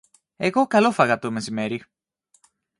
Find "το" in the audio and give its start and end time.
1.19-1.31